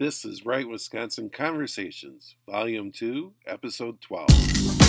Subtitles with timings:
[0.00, 4.79] This is Right Wisconsin Conversations, Volume 2, Episode 12.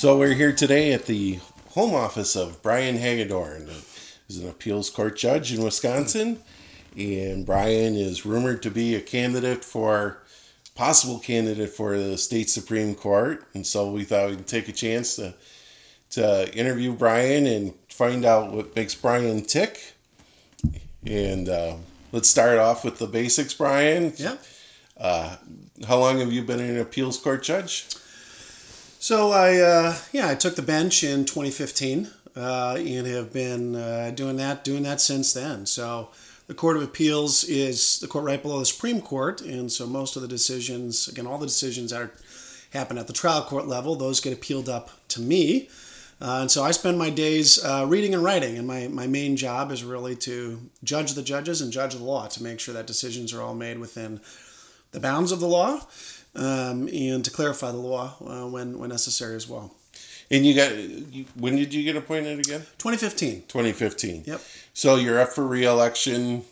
[0.00, 1.40] So we're here today at the
[1.72, 3.68] home office of Brian Hagedorn,
[4.26, 6.40] who's an appeals court judge in Wisconsin.
[6.96, 10.22] And Brian is rumored to be a candidate for,
[10.74, 13.46] possible candidate for the state Supreme Court.
[13.52, 15.34] And so we thought we'd take a chance to,
[16.12, 19.96] to interview Brian and find out what makes Brian tick.
[21.04, 21.76] And uh,
[22.10, 24.14] let's start off with the basics, Brian.
[24.16, 24.38] Yeah.
[24.98, 27.86] How long have you been an appeals court judge?
[29.02, 34.12] So I, uh, yeah, I took the bench in 2015 uh, and have been uh,
[34.14, 35.64] doing that, doing that since then.
[35.64, 36.10] So
[36.48, 40.16] the Court of Appeals is the court right below the Supreme Court, and so most
[40.16, 42.12] of the decisions, again, all the decisions that are,
[42.74, 45.70] happen at the trial court level, those get appealed up to me.
[46.20, 49.34] Uh, and so I spend my days uh, reading and writing, and my, my main
[49.34, 52.86] job is really to judge the judges and judge the law to make sure that
[52.86, 54.20] decisions are all made within
[54.92, 55.80] the bounds of the law
[56.34, 59.74] um, and to clarify the law uh, when, when necessary as well.
[60.30, 62.60] And you got, you, when did you get appointed again?
[62.78, 63.42] 2015.
[63.48, 64.24] 2015.
[64.26, 64.40] Yep.
[64.72, 66.44] So you're up for reelection.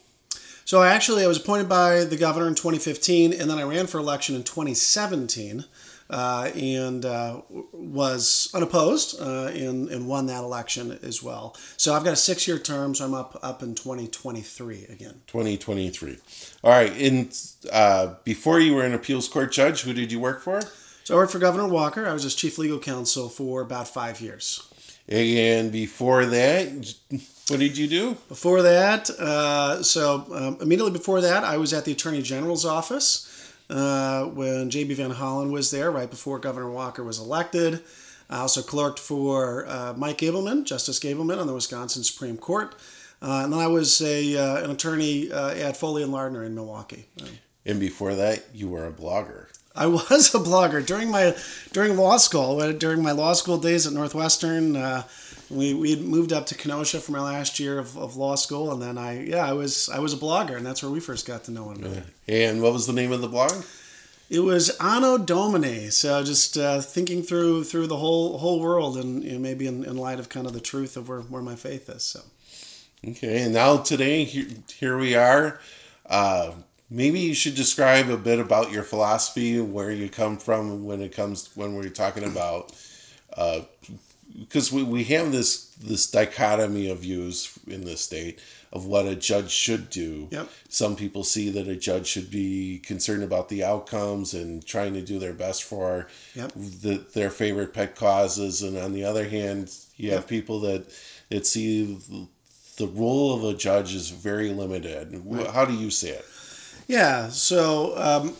[0.64, 3.86] So I actually I was appointed by the governor in 2015, and then I ran
[3.86, 5.64] for election in 2017,
[6.10, 7.40] uh, and uh,
[7.72, 11.56] was unopposed uh, and and won that election as well.
[11.76, 15.22] So I've got a six year term, so I'm up up in 2023 again.
[15.26, 16.18] 2023.
[16.64, 16.92] All right.
[16.92, 17.36] And
[17.72, 20.62] uh, before you were an appeals court judge, who did you work for?
[21.04, 22.06] So I worked for Governor Walker.
[22.06, 24.68] I was his chief legal counsel for about five years.
[25.08, 26.94] And before that,
[27.48, 28.18] what did you do?
[28.28, 33.27] Before that, uh, so um, immediately before that, I was at the Attorney General's office
[33.70, 34.94] uh, when J.B.
[34.94, 37.82] Van Hollen was there, right before Governor Walker was elected.
[38.30, 42.74] I also clerked for uh, Mike Gableman, Justice Gableman, on the Wisconsin Supreme Court.
[43.20, 46.54] Uh, and then I was a, uh, an attorney uh, at Foley and Lardner in
[46.54, 47.06] Milwaukee.
[47.66, 49.46] And before that, you were a blogger.
[49.74, 51.34] I was a blogger during my
[51.72, 52.60] during law school.
[52.60, 55.02] uh, During my law school days at Northwestern, uh,
[55.50, 58.72] we we had moved up to Kenosha for my last year of, of law school,
[58.72, 61.26] and then I yeah I was I was a blogger, and that's where we first
[61.26, 62.04] got to know one another.
[62.28, 63.64] And what was the name of the blog?
[64.30, 69.24] It was Anno Domini, so just uh, thinking through through the whole whole world, and
[69.24, 71.56] you know, maybe in, in light of kind of the truth of where, where my
[71.56, 72.02] faith is.
[72.02, 72.20] So
[73.06, 73.42] Okay.
[73.42, 75.60] And now today, here, here we are.
[76.06, 76.52] Uh,
[76.90, 81.12] maybe you should describe a bit about your philosophy, where you come from when it
[81.12, 82.72] comes when we're talking about
[84.38, 88.40] because we, we have this this dichotomy of views in this state
[88.72, 90.28] of what a judge should do.
[90.30, 90.48] Yep.
[90.68, 95.00] Some people see that a judge should be concerned about the outcomes and trying to
[95.00, 96.52] do their best for Yep.
[96.54, 100.28] the, their favorite pet causes, and on the other hand, you have Yep.
[100.28, 100.84] people that
[101.30, 101.98] that see
[102.76, 105.22] the role of a judge is very limited.
[105.30, 106.24] Wh- How do you see it?
[106.86, 108.34] Yeah, so um,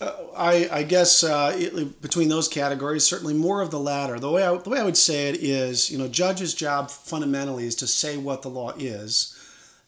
[0.00, 4.18] I, I guess uh, it, between those categories, certainly more of the latter.
[4.18, 7.66] The way I, the way I would say it is, you know, judge's job fundamentally
[7.66, 9.34] is to say what the law is,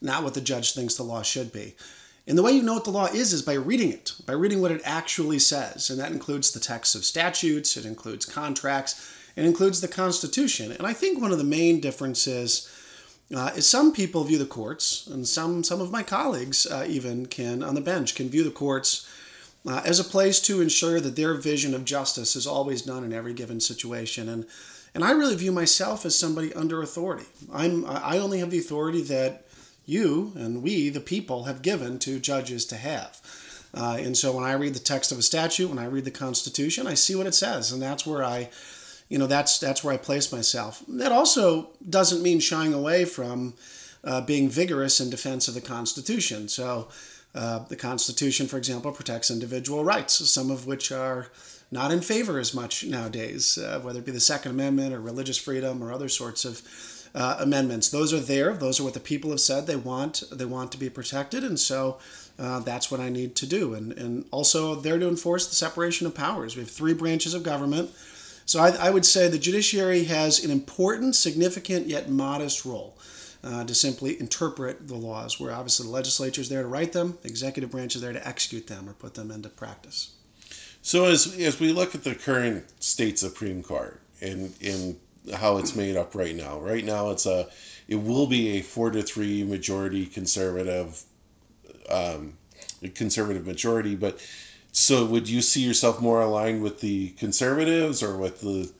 [0.01, 1.75] not what the judge thinks the law should be.
[2.27, 4.61] And the way you know what the law is is by reading it, by reading
[4.61, 5.89] what it actually says.
[5.89, 10.71] And that includes the text of statutes, it includes contracts, it includes the Constitution.
[10.71, 12.67] And I think one of the main differences
[13.33, 17.27] uh, is some people view the courts, and some some of my colleagues uh, even
[17.27, 19.07] can on the bench can view the courts
[19.69, 23.13] uh, as a place to ensure that their vision of justice is always done in
[23.13, 24.27] every given situation.
[24.27, 24.45] And
[24.95, 27.27] and I really view myself as somebody under authority.
[27.53, 29.45] I'm I only have the authority that
[29.85, 33.21] you and we, the people, have given to judges to have.
[33.71, 36.11] Uh, and so when I read the text of a statute, when I read the
[36.11, 38.49] Constitution, I see what it says, and that's where I
[39.07, 40.83] you know that's that's where I place myself.
[40.87, 43.53] That also doesn't mean shying away from
[44.03, 46.47] uh, being vigorous in defense of the Constitution.
[46.47, 46.87] So,
[47.35, 51.27] uh, the Constitution, for example, protects individual rights, some of which are
[51.71, 55.37] not in favor as much nowadays, uh, whether it be the Second Amendment or religious
[55.37, 56.61] freedom or other sorts of
[57.13, 57.89] uh, amendments.
[57.89, 58.53] Those are there.
[58.53, 60.23] Those are what the people have said they want.
[60.31, 61.99] They want to be protected, and so
[62.37, 63.73] uh, that's what I need to do.
[63.73, 66.55] And and also there to enforce the separation of powers.
[66.55, 67.91] We have three branches of government.
[68.45, 72.97] So I, I would say the judiciary has an important, significant, yet modest role.
[73.41, 77.17] Uh, to simply interpret the laws, where obviously the legislature is there to write them,
[77.21, 80.11] the executive branch is there to execute them or put them into practice.
[80.81, 84.97] So as as we look at the current state supreme court and and
[85.35, 87.47] how it's made up right now, right now it's a
[87.87, 91.03] it will be a four to three majority conservative,
[91.89, 92.33] um,
[92.93, 93.95] conservative majority.
[93.95, 94.19] But
[94.71, 98.71] so would you see yourself more aligned with the conservatives or with the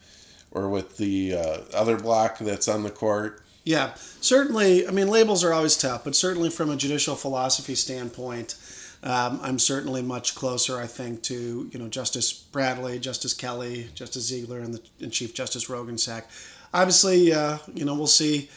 [0.50, 3.42] or with the uh, other block that's on the court?
[3.64, 4.86] Yeah, certainly.
[4.86, 8.54] I mean, labels are always tough, but certainly from a judicial philosophy standpoint,
[9.02, 14.26] um, I'm certainly much closer, I think, to you know Justice Bradley, Justice Kelly, Justice
[14.26, 16.24] Ziegler, and, the, and Chief Justice Roggensack.
[16.72, 18.48] Obviously, uh, you know we'll see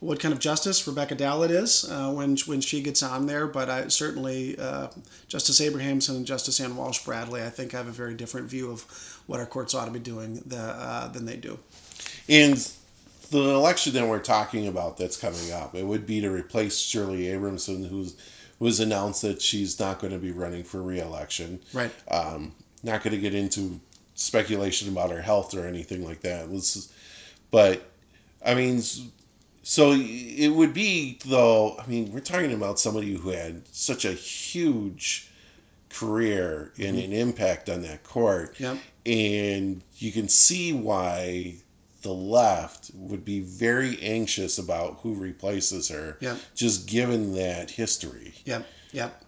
[0.00, 3.68] what kind of justice Rebecca Dallet is uh, when when she gets on there, but
[3.68, 4.88] I certainly uh,
[5.26, 8.82] Justice Abrahamson and Justice Ann Walsh Bradley, I think, have a very different view of
[9.26, 11.58] what our courts ought to be doing the, uh, than they do.
[12.28, 12.56] And
[13.30, 17.28] the election that we're talking about that's coming up, it would be to replace Shirley
[17.28, 18.16] Abrahamson, who's
[18.58, 21.60] was announced that she's not going to be running for reelection.
[21.72, 21.92] Right.
[22.10, 23.80] Um, not going to get into
[24.14, 26.48] speculation about her health or anything like that.
[26.48, 26.92] Was,
[27.50, 27.88] but
[28.44, 28.82] I mean,
[29.62, 31.76] so it would be though.
[31.78, 35.30] I mean, we're talking about somebody who had such a huge
[35.90, 37.12] career and mm-hmm.
[37.12, 38.58] an impact on that court.
[38.58, 38.78] Yep.
[39.06, 41.56] And you can see why
[42.02, 46.16] the left would be very anxious about who replaces her.
[46.20, 46.36] Yeah.
[46.54, 48.34] Just given that history.
[48.44, 48.66] Yep.
[48.92, 49.24] Yep.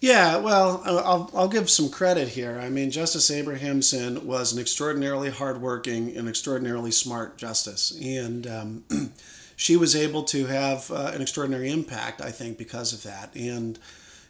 [0.00, 2.58] Yeah, well, I'll, I'll give some credit here.
[2.58, 7.98] I mean, Justice Abrahamson was an extraordinarily hardworking and extraordinarily smart justice.
[8.02, 8.84] And um,
[9.56, 13.34] she was able to have uh, an extraordinary impact, I think, because of that.
[13.34, 13.78] And,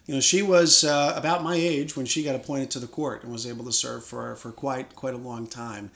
[0.06, 3.22] you know, she was uh, about my age when she got appointed to the court
[3.22, 5.92] and was able to serve for, for quite, quite a long time.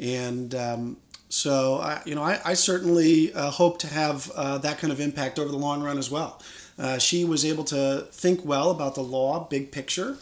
[0.00, 0.96] And um,
[1.28, 5.00] so, I, you know, I, I certainly uh, hope to have uh, that kind of
[5.00, 6.40] impact over the long run as well.
[6.78, 10.16] Uh, she was able to think well about the law, big picture,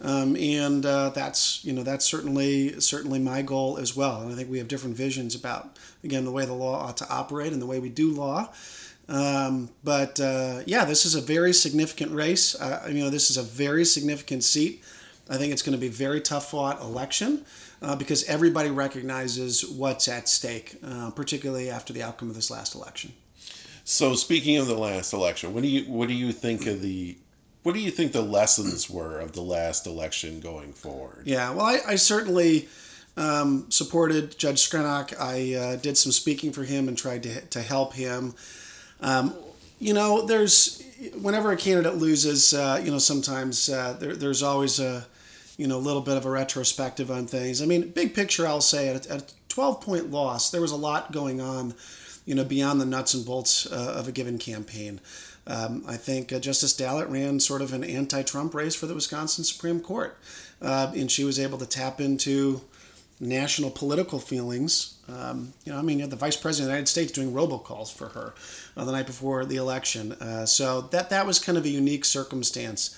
[0.00, 4.22] um, and uh, that's you know that's certainly certainly my goal as well.
[4.22, 7.10] And I think we have different visions about again the way the law ought to
[7.10, 8.50] operate and the way we do law.
[9.06, 12.56] Um, but uh, yeah, this is a very significant race.
[12.88, 14.82] You know, this is a very significant seat.
[15.28, 17.44] I think it's going to be very tough fought election
[17.80, 22.74] uh, because everybody recognizes what's at stake, uh, particularly after the outcome of this last
[22.74, 23.12] election.
[23.84, 27.16] So, speaking of the last election, what do you what do you think of the
[27.62, 31.22] what do you think the lessons were of the last election going forward?
[31.26, 32.68] Yeah, well, I, I certainly
[33.16, 35.18] um, supported Judge Screnock.
[35.18, 38.34] I uh, did some speaking for him and tried to to help him.
[39.00, 39.34] Um,
[39.78, 40.82] you know, there's
[41.20, 45.06] whenever a candidate loses, uh, you know, sometimes uh, there, there's always a
[45.58, 47.60] you know, a little bit of a retrospective on things.
[47.60, 51.12] I mean, big picture, I'll say at a 12 point loss, there was a lot
[51.12, 51.74] going on,
[52.24, 55.00] you know, beyond the nuts and bolts uh, of a given campaign.
[55.48, 58.94] Um, I think uh, Justice Dallet ran sort of an anti Trump race for the
[58.94, 60.16] Wisconsin Supreme Court,
[60.62, 62.60] uh, and she was able to tap into
[63.18, 64.98] national political feelings.
[65.08, 68.10] Um, you know, I mean, the Vice President of the United States doing robocalls for
[68.10, 68.34] her
[68.76, 70.12] uh, the night before the election.
[70.12, 72.94] Uh, so that that was kind of a unique circumstance.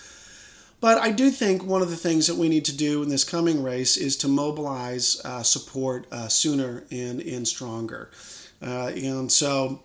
[0.80, 3.22] But I do think one of the things that we need to do in this
[3.22, 8.10] coming race is to mobilize uh, support uh, sooner and, and stronger.
[8.62, 9.82] Uh, and so,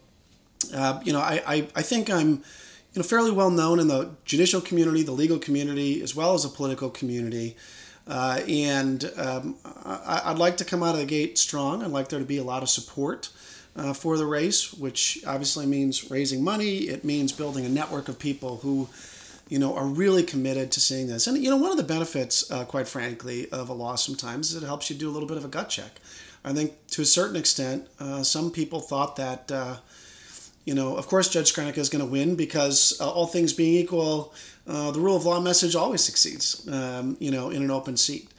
[0.74, 4.12] uh, you know, I, I, I think I'm you know, fairly well known in the
[4.24, 7.58] judicial community, the legal community, as well as the political community.
[8.08, 11.84] Uh, and um, I, would like to come out of the gate strong.
[11.84, 13.30] I'd like there to be a lot of support
[13.76, 16.88] uh, for the race, which obviously means raising money.
[16.88, 18.88] It means building a network of people who
[19.48, 21.28] you know, are really committed to seeing this.
[21.28, 24.64] And, you know, one of the benefits, uh, quite frankly, of a loss sometimes is
[24.64, 26.00] it helps you do a little bit of a gut check.
[26.44, 29.78] I think to a certain extent, uh, some people thought that, uh,
[30.64, 33.76] you know, of course, Judge Screnock is going to win because uh, all things being
[33.76, 34.34] equal,
[34.68, 38.30] uh, the rule of law message always succeeds, um, you know, in an open seat.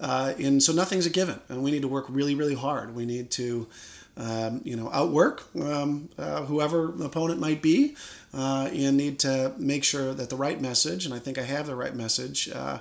[0.00, 1.38] Uh, and so nothing's a given.
[1.48, 2.94] And we need to work really, really hard.
[2.94, 3.68] We need to,
[4.16, 7.96] um, you know, outwork um, whoever the opponent might be
[8.36, 11.66] uh, and need to make sure that the right message, and I think I have
[11.66, 12.78] the right message, uh,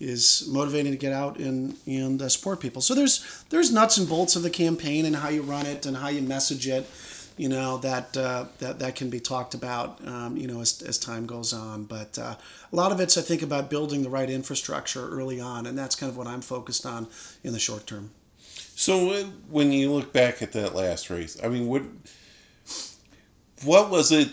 [0.00, 2.82] is motivating to get out and and uh, support people.
[2.82, 5.96] So there's there's nuts and bolts of the campaign and how you run it and
[5.96, 6.86] how you message it.
[7.38, 10.98] you know that uh, that that can be talked about um, you know as, as
[10.98, 12.34] time goes on but uh,
[12.72, 15.96] a lot of it's I think about building the right infrastructure early on and that's
[15.96, 17.06] kind of what I'm focused on
[17.42, 18.10] in the short term
[18.82, 19.14] So
[19.48, 21.82] when- you look back at that last race, I mean, what
[23.62, 24.30] what was it?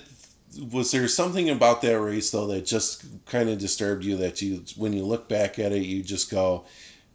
[0.72, 4.18] Was there something about that race though that just kind of disturbed you?
[4.18, 6.65] That you, when you look back at it, you just go,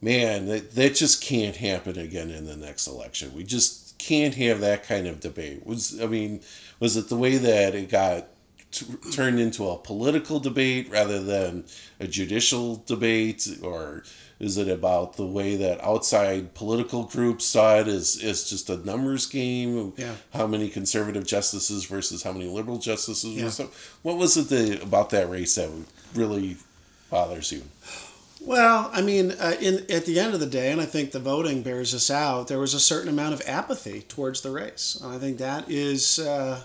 [0.01, 3.35] "Man, that, that just can't happen again in the next election.
[3.35, 6.41] We just can't have that kind of debate." Was I mean,
[6.79, 8.29] was it the way that it got
[8.71, 11.65] t- turned into a political debate rather than
[11.99, 14.05] a judicial debate, or
[14.45, 18.77] is it about the way that outside political groups saw it as, as just a
[18.77, 19.95] numbers game?
[19.97, 20.15] Yeah.
[20.35, 23.35] How many conservative justices versus how many liberal justices?
[23.35, 23.49] Yeah.
[23.49, 23.71] So
[24.03, 25.71] what was it that, about that race that
[26.15, 26.59] really
[27.11, 27.63] bothers you?
[28.43, 31.19] Well, I mean, uh, in at the end of the day, and I think the
[31.19, 32.49] voting bears this out.
[32.49, 36.19] There was a certain amount of apathy towards the race, and I think that is
[36.19, 36.63] uh,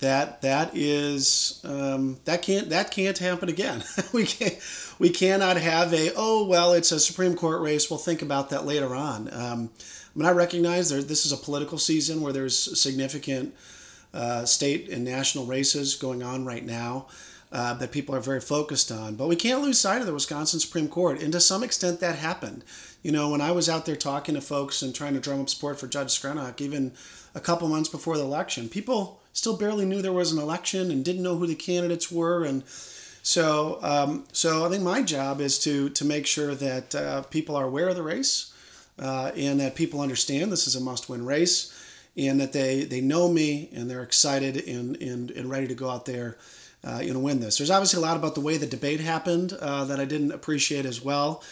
[0.00, 3.82] that that is um, that can't that can't happen again.
[4.12, 4.58] we can't
[4.98, 7.90] we cannot have a oh well it's a Supreme Court race.
[7.90, 9.28] We'll think about that later on.
[9.32, 13.54] Um, I mean, I recognize there this is a political season where there's significant
[14.12, 17.06] uh, state and national races going on right now
[17.52, 19.14] uh, that people are very focused on.
[19.14, 22.16] But we can't lose sight of the Wisconsin Supreme Court, and to some extent that
[22.16, 22.64] happened.
[23.02, 25.48] You know, when I was out there talking to folks and trying to drum up
[25.48, 26.92] support for Judge Screnock, even
[27.34, 31.04] a couple months before the election, people still barely knew there was an election and
[31.04, 32.64] didn't know who the candidates were, and
[33.22, 37.56] so um, so I think my job is to to make sure that uh, people
[37.56, 38.52] are aware of the race
[38.98, 41.74] uh, and that people understand this is a must-win race
[42.16, 45.88] and that they they know me and they're excited and and, and ready to go
[45.90, 46.36] out there
[46.84, 47.58] uh, you know win this.
[47.58, 50.86] There's obviously a lot about the way the debate happened uh, that i didn't appreciate
[50.86, 51.42] as well.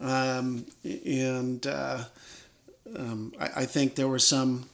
[0.00, 2.04] Um, and uh,
[2.94, 4.68] um, I, I think there were some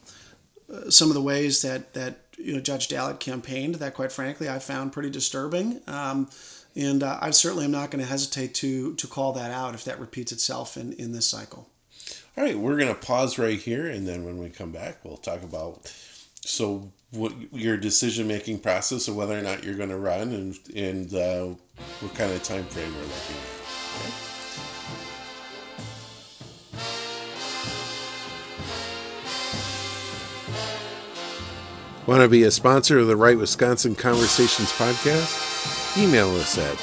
[0.72, 4.48] uh, some of the ways that that you know judge Dallet campaigned that quite frankly
[4.48, 6.28] i found pretty disturbing um,
[6.74, 9.84] and uh, i certainly am not going to hesitate to to call that out if
[9.84, 11.68] that repeats itself in in this cycle
[12.36, 15.42] All right, we're gonna pause right here, and then when we come back, we'll talk
[15.42, 15.92] about
[16.44, 21.12] so what your decision making process of whether or not you're gonna run, and and
[21.14, 21.54] uh,
[22.00, 24.00] what kind of time frame we're looking at.
[24.00, 24.31] Okay?
[32.04, 35.96] Want to be a sponsor of the Right Wisconsin Conversations podcast?
[35.96, 36.76] Email us at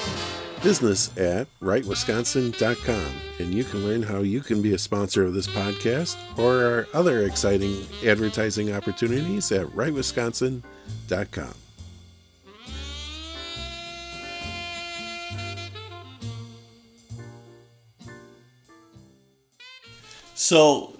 [0.64, 5.48] business at rightwisconsin.com and you can learn how you can be a sponsor of this
[5.48, 11.54] podcast or our other exciting advertising opportunities at rightwisconsin.com.
[20.34, 20.94] So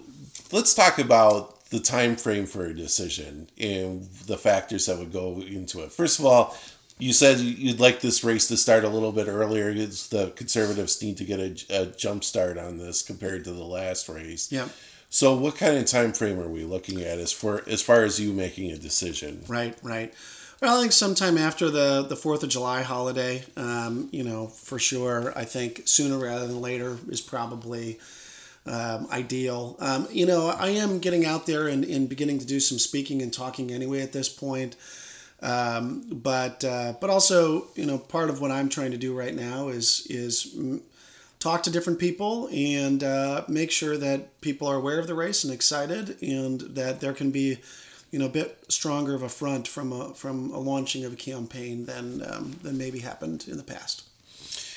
[0.52, 5.40] let's talk about the time frame for a decision and the factors that would go
[5.40, 5.92] into it.
[5.92, 6.56] First of all,
[6.98, 9.70] you said you'd like this race to start a little bit earlier.
[9.70, 13.64] It's the conservatives need to get a, a jump start on this compared to the
[13.64, 14.52] last race.
[14.52, 14.68] yeah
[15.08, 18.20] So, what kind of time frame are we looking at as for as far as
[18.20, 19.44] you making a decision?
[19.48, 20.12] Right, right.
[20.60, 24.78] Well, I think sometime after the the Fourth of July holiday, um, you know, for
[24.78, 25.32] sure.
[25.36, 27.98] I think sooner rather than later is probably
[28.66, 29.76] um, ideal.
[29.80, 33.22] Um, you know, I am getting out there and, and beginning to do some speaking
[33.22, 34.76] and talking anyway at this point.
[35.42, 39.34] Um, but uh, but also, you know, part of what I'm trying to do right
[39.34, 40.54] now is is
[41.38, 45.42] talk to different people and uh, make sure that people are aware of the race
[45.42, 47.58] and excited, and that there can be,
[48.10, 51.16] you know, a bit stronger of a front from a from a launching of a
[51.16, 54.04] campaign than um, than maybe happened in the past.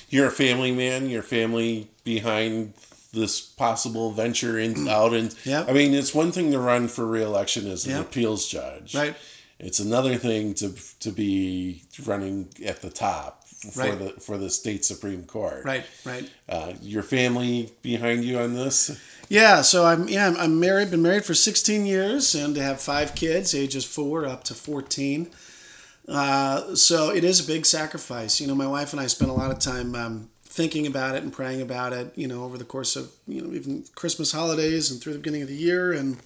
[0.09, 1.09] You're a family man.
[1.09, 2.73] Your family behind
[3.13, 5.65] this possible venture in out and Yeah.
[5.67, 7.99] I mean, it's one thing to run for reelection as an Yeah.
[8.01, 8.95] appeals judge.
[8.95, 9.15] Right.
[9.59, 13.97] It's another thing to to be running at the top for Right.
[13.99, 15.63] the for the state supreme court.
[15.63, 16.27] Right, right.
[16.49, 18.91] Uh, your family behind you on this.
[19.29, 20.91] Yeah, so I'm yeah I'm, I'm married.
[20.91, 25.29] Been married for 16 years, and to have five kids, ages four up to 14.
[26.07, 28.41] Uh, so it is a big sacrifice.
[28.41, 31.23] You know, my wife and I spent a lot of time um, thinking about it
[31.23, 32.13] and praying about it.
[32.15, 35.41] You know, over the course of you know even Christmas holidays and through the beginning
[35.41, 36.17] of the year, and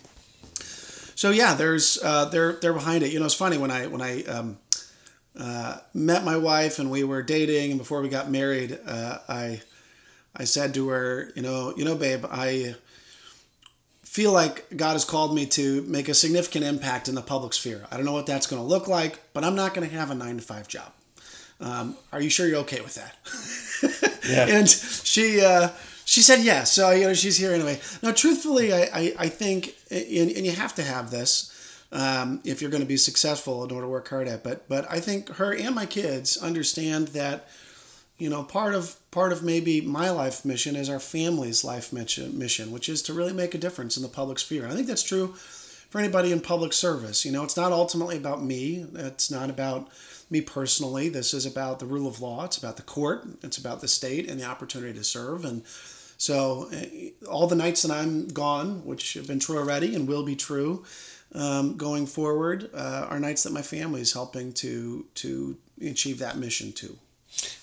[1.16, 3.12] so yeah, there's uh, they're they're behind it.
[3.12, 4.58] You know, it's funny when I when I um,
[5.40, 9.62] uh, met my wife and we were dating, and before we got married, uh, I
[10.36, 12.76] I said to her, you know, you know, babe, I
[14.04, 17.86] feel like God has called me to make a significant impact in the public sphere.
[17.92, 20.12] I don't know what that's going to look like, but I'm not going to have
[20.12, 20.92] a nine to five job.
[21.60, 23.16] Um, are you sure you're okay with that?
[24.28, 24.48] Yeah.
[24.50, 25.70] and she uh,
[26.04, 26.72] she said yes.
[26.74, 27.80] So you know she's here anyway.
[28.04, 31.54] Now, truthfully, I I, I think and, and you have to have this.
[31.94, 34.44] um, if you're going to be successful in order to work hard at.
[34.44, 37.48] But but I think her and my kids understand that
[38.18, 42.38] you know part of part of maybe my life mission is our family's life mission
[42.38, 44.88] mission which is to really make a difference in the public sphere and i think
[44.88, 45.36] that's true
[45.90, 47.26] for anybody in public service.
[47.26, 48.86] You know it's not ultimately about me.
[48.96, 49.90] It's not about
[50.30, 51.10] me personally.
[51.10, 52.46] This is about the rule of law.
[52.46, 53.26] It's about the court.
[53.44, 55.46] It's about the state and the opportunity to serve.
[55.46, 55.64] And
[56.18, 60.26] so eh, all the nights that i'm gone which have been true already and will
[60.26, 60.84] be true
[61.34, 66.38] um, going forward uh, are nights that my family is helping to to achieve that
[66.38, 66.98] mission too.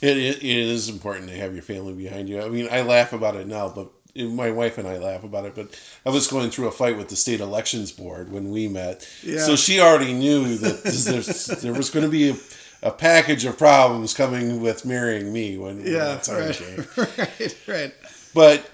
[0.00, 2.40] It, it, it is important to have your family behind you.
[2.40, 5.54] I mean, I laugh about it now, but my wife and I laugh about it.
[5.54, 9.08] But I was going through a fight with the state elections board when we met,
[9.22, 9.40] Yeah.
[9.40, 12.36] so she already knew that there was going to be a,
[12.82, 16.86] a package of problems coming with marrying me when, when yeah that time right came.
[17.18, 17.94] right right
[18.34, 18.70] But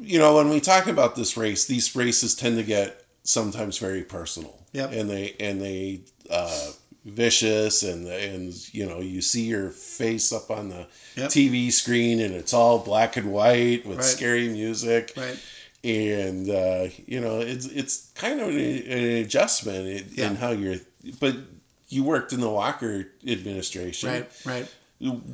[0.00, 4.02] you know, when we talk about this race, these races tend to get sometimes very
[4.02, 4.58] personal.
[4.72, 4.92] Yep.
[4.92, 6.00] And they and they
[6.30, 6.70] uh,
[7.04, 11.30] vicious and and you know you see your face up on the Yep.
[11.30, 14.04] TV screen and it's all black and white with Right.
[14.04, 15.12] scary music.
[15.16, 15.38] Right.
[15.84, 20.30] And uh, you know it's it's kind of an, an adjustment in, Yeah.
[20.30, 20.76] in how you're.
[21.20, 21.36] But
[21.88, 24.08] you worked in the Walker administration.
[24.08, 24.66] right right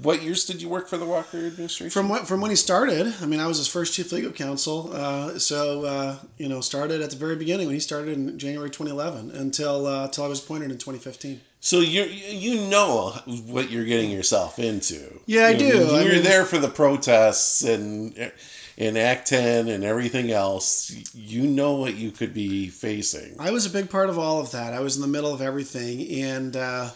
[0.03, 1.91] What years did you work for the Walker administration?
[1.91, 4.91] From when, from when he started, I mean, I was his first chief legal counsel.
[4.93, 8.69] Uh, so uh, you know, started at the very beginning when he started in January
[8.71, 11.41] 2011 until uh, until I was appointed in 2015.
[11.61, 13.11] So you you know
[13.47, 15.21] what you're getting yourself into.
[15.27, 15.77] Yeah, I You know, do.
[15.79, 18.33] You I mean- there for the protests and
[18.79, 20.91] and Act Ten and everything else.
[21.15, 23.37] You know what you could be facing.
[23.39, 24.73] I was a big part of all of that.
[24.73, 26.91] I was in the middle of everything, and uh,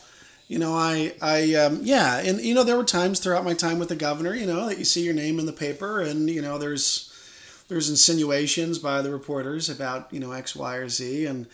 [0.48, 3.78] you know, I I um, yeah, and you know, there were times throughout my time
[3.78, 6.40] with the governor, you know, that you see your name in the paper, and you
[6.40, 7.10] know, there's
[7.68, 11.46] there's insinuations by the reporters about you know X, Y, or Z, and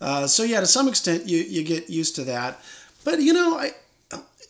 [0.00, 2.60] uh, so yeah, to some extent, you you get used to that.
[3.04, 3.72] But you know, I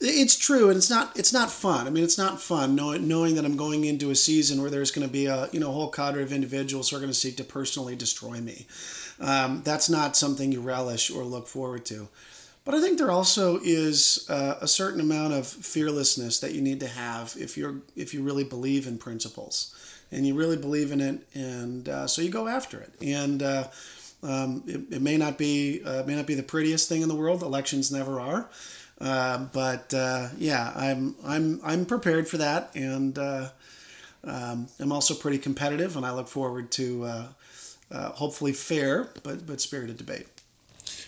[0.00, 1.86] it's true, and it's not it's not fun.
[1.86, 4.90] I mean, it's not fun knowing knowing that I'm going into a season where there's
[4.90, 7.36] going to be a you know whole cadre of individuals who are going to seek
[7.38, 8.66] to personally destroy me.
[9.20, 12.08] Um, that's not something you relish or look forward to.
[12.64, 16.80] But I think there also is uh, a certain amount of fearlessness that you need
[16.80, 19.74] to have if you're if you really believe in principles
[20.12, 22.92] and you really believe in it, and uh, so you go after it.
[23.00, 23.68] And uh,
[24.26, 27.14] um, it, it may not be uh, may not be the prettiest thing in the
[27.14, 27.42] world.
[27.42, 28.48] Elections never are.
[29.00, 33.48] Uh, but uh, yeah, I'm I'm I'm prepared for that, and uh,
[34.24, 37.26] um, I'm also pretty competitive, and I look forward to uh,
[37.90, 40.26] uh, hopefully fair but but spirited debate.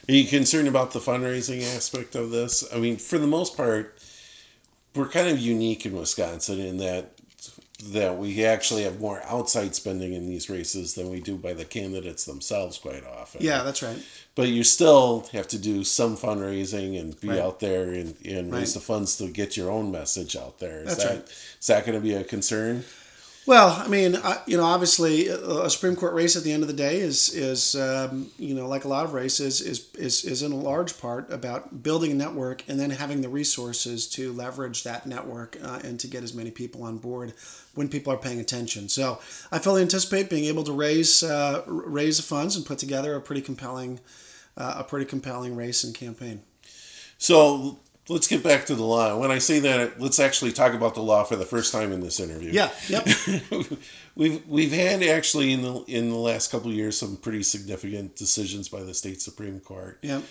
[0.08, 2.64] Are you concerned about the fundraising aspect of this?
[2.72, 3.98] I mean, for the most part,
[4.94, 7.17] we're kind of unique in Wisconsin in that
[7.92, 11.64] that we actually have more outside spending in these races than we do by the
[11.64, 13.40] candidates themselves quite often.
[13.42, 13.98] Yeah, that's right.
[14.34, 17.38] But you still have to do some fundraising and be Right.
[17.38, 20.80] out there and, and raise the funds to get your own message out there.
[20.80, 21.28] Is That's that right.
[21.60, 22.84] is that going to be a concern?
[23.48, 26.62] Well, I mean, I, you know, obviously, a a Supreme Court race at the end
[26.62, 30.22] of the day is is um, you know, like a lot of races, is is
[30.22, 34.34] is in a large part about building a network and then having the resources to
[34.34, 37.32] leverage that network uh, and to get as many people on board
[37.74, 38.86] when people are paying attention.
[38.90, 39.18] So,
[39.50, 43.20] I fully anticipate being able to raise uh, raise the funds and put together a
[43.22, 43.98] pretty compelling
[44.58, 46.42] uh, a pretty compelling race and campaign.
[47.16, 49.18] So let's get back to the law.
[49.18, 52.00] When I say that, let's actually talk about the law for the first time in
[52.00, 52.52] this interview.
[52.52, 52.70] Yeah.
[52.88, 53.08] Yep.
[54.16, 58.16] we've we've had actually in the in the last couple of years some pretty significant
[58.16, 60.22] decisions by the state supreme court, yep.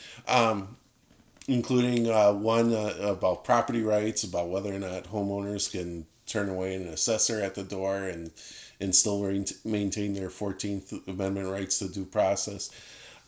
[1.48, 6.76] including uh, one uh, about property rights, about whether or not homeowners can turn away
[6.76, 8.32] an assessor at the door and
[8.80, 12.70] and still main- maintain their Fourteenth Amendment rights to due process.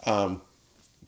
[0.06, 0.42] Um,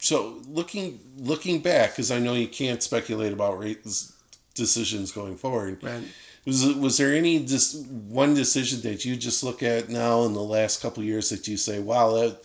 [0.02, 4.14] so looking looking back, because I know you can't speculate about rates
[4.56, 5.82] decisions going forward.
[5.84, 6.04] Right.
[6.46, 10.42] Was was there any just one decision that you just look at now in the
[10.42, 12.42] last couple of years that you say, wow, that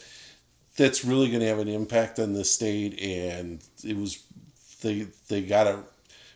[0.77, 4.23] that's really going to have an impact on the state, and it was
[4.83, 5.79] they they got it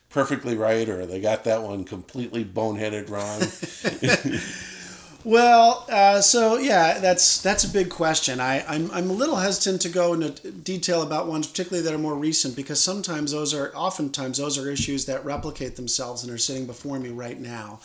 [0.09, 3.41] perfectly right, or they got that one completely boneheaded wrong.
[5.23, 8.39] Well, uh, so yeah, that's that's a big question.
[8.39, 11.99] I, I'm, I'm a little hesitant to go into detail about ones, particularly that are
[11.99, 16.39] more recent, because sometimes those are, oftentimes those are issues that replicate themselves and are
[16.39, 17.79] sitting before me right now.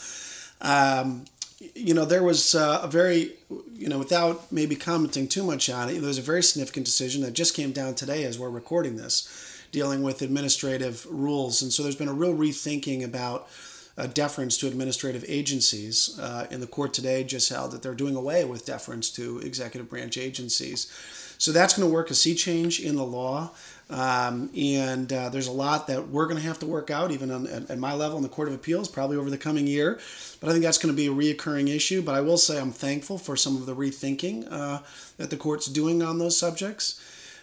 [0.63, 1.27] Um,
[1.75, 3.33] you know, there was uh, a very,
[3.75, 7.23] you know, without maybe commenting too much on it, there was a very significant decision
[7.23, 11.83] that just came down today as we're recording this, dealing with administrative rules, and so
[11.83, 13.49] there's been a real rethinking about
[13.99, 16.19] uh, deference to administrative agencies.
[16.19, 19.89] Uh, and the court today just held that they're doing away with deference to executive
[19.89, 20.93] branch agencies.
[21.39, 23.51] So that's going to work a sea change in the law.
[23.89, 27.31] Um, and uh, there's a lot that we're going to have to work out, even
[27.31, 30.01] on, at, at, my level in the Court of Appeals, probably over the coming year.
[30.41, 32.03] But I think that's going to be a reoccurring issue.
[32.03, 34.81] But I will say I'm thankful for some of the rethinking uh,
[35.19, 37.01] that the court's doing on those subjects.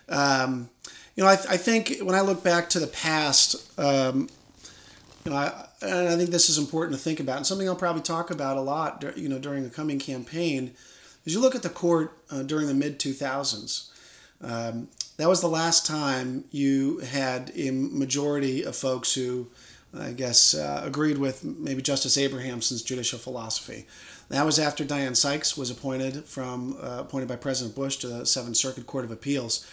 [0.09, 0.69] Um,
[1.15, 4.27] you know, I, I, think when I look back to the past, um,
[5.23, 7.75] you know, I, and I think this is important to think about, and something I'll
[7.75, 10.71] probably talk about a lot, you know, during the coming campaign,
[11.25, 13.89] is you look at the court uh, during the mid 2000s.
[14.41, 19.47] Um, that was the last time you had a majority of folks who,
[19.97, 23.85] I guess, uh, agreed with maybe Justice Abrahamson's judicial philosophy.
[24.29, 28.25] That was after Diane Sykes was appointed from uh, appointed by President Bush to the
[28.25, 29.67] Seventh Circuit Court of Appeals.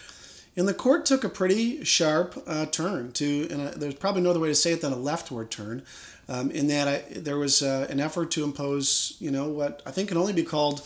[0.57, 4.31] And the court took a pretty sharp uh, turn to, and uh, there's probably no
[4.31, 5.83] other way to say it than a leftward turn,
[6.27, 9.91] um, in that I, there was uh, an effort to impose, you know, what I
[9.91, 10.81] think can only be called,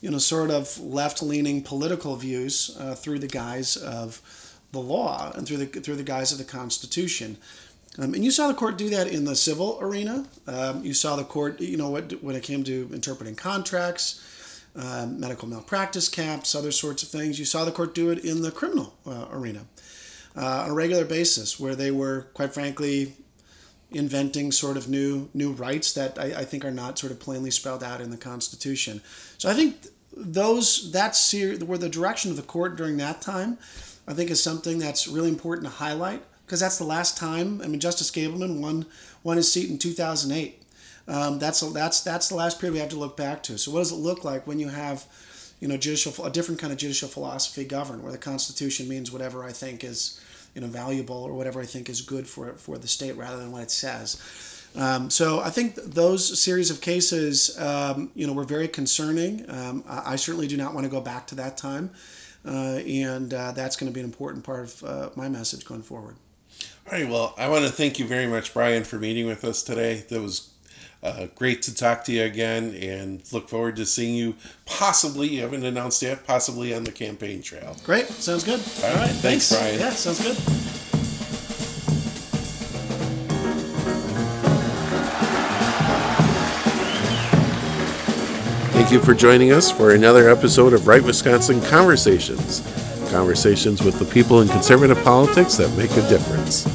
[0.00, 4.20] you know, sort of left-leaning political views uh, through the guise of
[4.72, 7.36] the law and through the through the guise of the Constitution.
[7.98, 10.26] Um, and you saw the court do that in the civil arena.
[10.46, 14.20] Um, you saw the court, you know, what, when it came to interpreting contracts,
[14.78, 17.38] uh, medical malpractice caps, other sorts of things.
[17.38, 19.66] You saw the court do it in the criminal uh, arena
[20.36, 23.14] uh, on a regular basis, where they were, quite frankly,
[23.90, 27.50] inventing sort of new new rights that I, I think are not sort of plainly
[27.50, 29.00] spelled out in the Constitution.
[29.38, 29.86] So I think
[30.16, 33.58] those that's ser- where the direction of the court during that time,
[34.06, 37.60] I think, is something that's really important to highlight because that's the last time.
[37.62, 38.86] I mean, Justice Gableman won
[39.24, 40.57] won his seat in 2008.
[41.08, 43.58] Um, that's that's that's the last period we have to look back to.
[43.58, 45.06] So what does it look like when you have,
[45.58, 49.42] you know, judicial a different kind of judicial philosophy govern, where the Constitution means whatever
[49.42, 50.20] I think is,
[50.54, 53.50] you know, valuable or whatever I think is good for for the state rather than
[53.50, 54.20] what it says.
[54.76, 59.48] Um, so I think those series of cases, um, you know, were very concerning.
[59.48, 61.90] Um, I, I, certainly do not want to go back to that time,
[62.44, 65.82] uh, and uh, that's going to be an important part of uh, my message going
[65.82, 66.16] forward.
[66.86, 67.08] All right.
[67.08, 70.04] Well, I want to thank you very much, Brian, for meeting with us today.
[70.10, 70.50] That was
[71.02, 74.34] uh, great to talk to you again and look forward to seeing you
[74.66, 77.76] possibly, you haven't announced yet, possibly on the campaign trail.
[77.84, 78.06] Great.
[78.06, 78.60] Sounds good.
[78.82, 79.10] All, All right.
[79.10, 79.78] Thanks, thanks, Brian.
[79.78, 80.36] Yeah, sounds good.
[88.72, 92.60] Thank you for joining us for another episode of Right Wisconsin Conversations.
[93.10, 96.66] Conversations with the people in conservative politics that make a difference.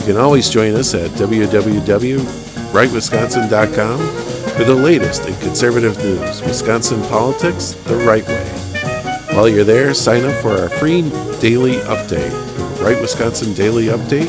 [0.00, 2.43] You can always join us at www
[2.74, 3.98] rightwisconsin.com
[4.56, 8.48] for the latest in conservative news, Wisconsin politics the right way.
[9.32, 11.02] While you're there, sign up for our free
[11.40, 12.32] daily update.
[12.82, 14.28] Right Wisconsin Daily Update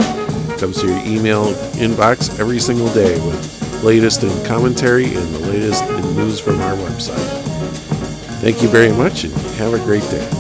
[0.60, 5.84] comes to your email inbox every single day with latest in commentary and the latest
[5.84, 7.18] in news from our website.
[8.42, 10.35] Thank you very much and have a great day.